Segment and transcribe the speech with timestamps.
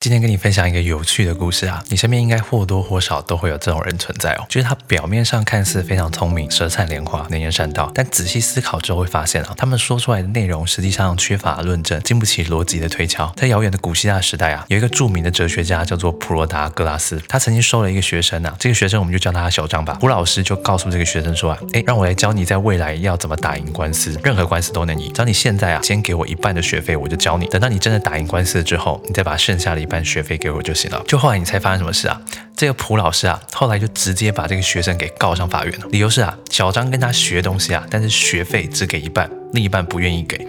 [0.00, 13.30] 今天跟你分享一个有趣的故事啊，你身边应该或多或少都会有这种人存在哦，就是他表面上看似非常聪明、舌灿莲花、能言善道，但仔细思考之后会发现啊，他们说出来的内容实际上缺乏论证，经不起逻辑的推敲。
[13.36, 19.98] 在遥远的古希腊时代啊，有一个著名的哲学家叫做普罗达格拉斯，他曾经收了一个学生啊，这个学生我们就叫他小张吧。
[20.00, 25.12] 胡老师就告诉这个学生说啊，哎，让我来教你在未来要怎么打赢官司，任何官司都能赢。
[25.12, 27.44] 只要你现在啊，先给我一半的学费，我就教你。
[27.48, 30.60] 等到你真的打赢官司之后，你再把剩下的半学费给我。
[30.62, 31.02] 就行了。
[31.06, 32.20] 就后来你猜发生什么事啊？
[32.54, 35.86] 这个蒲老师啊，后来就直接把这个学生给告上法院了。
[35.90, 40.46] 理由是啊，小张跟他学东西啊，但是学费只给一半，另一半不愿意给。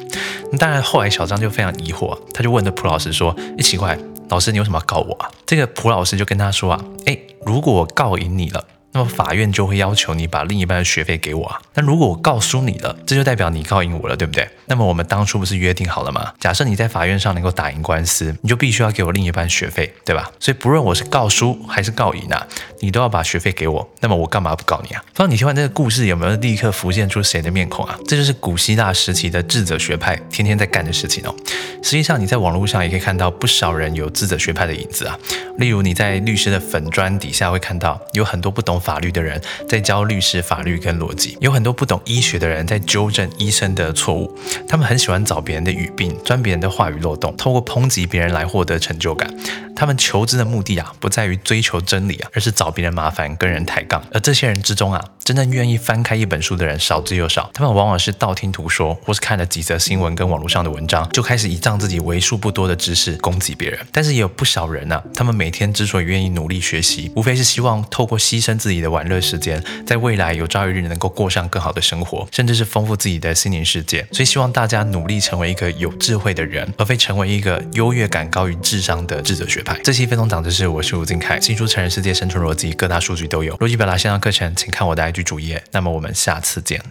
[0.60, 3.98] 当然，后来小张就非常疑惑，他就问这蒲老师说：“诶，奇怪，
[4.30, 8.64] 老师你为什么要告我啊？”这个蒲老师就跟他说啊：“哎，如果我告赢你了。”
[8.94, 11.62] 那么法院就会要求你把另一半的学费给我啊。
[11.74, 14.48] 那如果我告诉你了，这就代表你告赢我了，对不对？
[14.66, 16.34] 那么我们当初不是约定好了吗？
[16.40, 20.32] 假设你在法院上能够打赢官司，你就必须要给我另一半学费，对吧？
[20.40, 22.46] 所以不论我是告输还是告赢啊，
[22.80, 23.90] 你都要把学费给我。
[24.00, 25.02] 那么我干嘛不告你啊？
[25.08, 27.98] 不知道你听完这个故事有没有立刻浮现出谁的面孔啊？
[28.08, 31.34] 这就是古希腊时期的智者学派天天在干的事情哦。
[31.82, 35.18] 实际上你在网络上也可以看到不少人有智者学派的影子啊。
[35.58, 44.38] 例如你在律师的粉砖底下会看到有很多不懂法律的人在教律师法律跟逻辑，有很多不懂医学的人在纠正医生的错误。
[44.68, 49.32] 他们很喜欢找别人的语病，钻别人的话语漏洞，透过抨击别人来获得成就感。
[49.76, 54.04] 他们求知的目的啊，不在于追求真理啊，而是找别人麻烦，跟人抬杠。
[54.14, 57.50] 而这些人之中啊，真正愿意翻开一本书的人少之又少。
[57.54, 63.80] 他们往往是道听途说，或是看了几则新闻跟网络上的文章，就开始倚仗自己为数不多的知识攻击别人。
[63.92, 74.06] 但是也有不少人呢，他们每天之所以愿意努力学习，无非是希望透过牺牲自己的玩乐时间，在未来有朝一日能够过上更好的生活，甚至是丰富自己的心灵世界。
[74.12, 79.80] 所以希望大家努力成为一个有智慧的人，而非成为一个优越感高于智商的智者学派。
[79.84, 81.40] 这期分钟长知识，我是吴金凯。
[81.40, 83.56] 新书《成人世界生存逻辑》，各大数据都有。
[83.58, 85.64] 逻辑表达线上课程，请看我的剧主页。
[85.72, 86.82] 那么我们下次见。